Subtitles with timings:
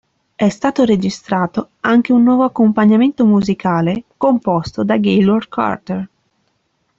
[0.33, 6.09] È stato registrato anche un nuovo accompagnamento musicale composto da Gaylord Carter.